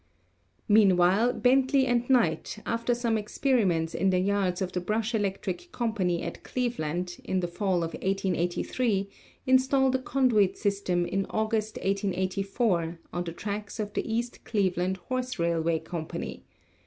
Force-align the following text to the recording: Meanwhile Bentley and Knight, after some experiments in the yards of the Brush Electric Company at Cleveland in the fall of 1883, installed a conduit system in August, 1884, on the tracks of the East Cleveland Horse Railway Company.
Meanwhile 0.67 1.33
Bentley 1.33 1.85
and 1.85 2.09
Knight, 2.09 2.57
after 2.65 2.95
some 2.95 3.19
experiments 3.19 3.93
in 3.93 4.09
the 4.09 4.17
yards 4.17 4.59
of 4.59 4.71
the 4.71 4.81
Brush 4.81 5.13
Electric 5.13 5.71
Company 5.71 6.23
at 6.23 6.41
Cleveland 6.43 7.17
in 7.23 7.39
the 7.39 7.47
fall 7.47 7.83
of 7.83 7.93
1883, 7.93 9.07
installed 9.45 9.93
a 9.93 9.99
conduit 9.99 10.57
system 10.57 11.05
in 11.05 11.27
August, 11.29 11.75
1884, 11.77 12.97
on 13.13 13.23
the 13.25 13.31
tracks 13.31 13.79
of 13.79 13.93
the 13.93 14.11
East 14.11 14.43
Cleveland 14.43 14.97
Horse 14.97 15.37
Railway 15.37 15.77
Company. 15.77 16.45